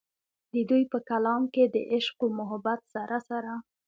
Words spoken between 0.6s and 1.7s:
دوي پۀ کلام کښې